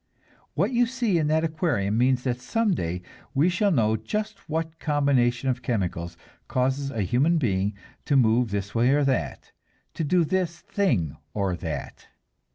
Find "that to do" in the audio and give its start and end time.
9.03-10.25